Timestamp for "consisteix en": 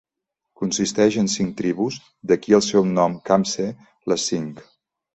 0.61-1.29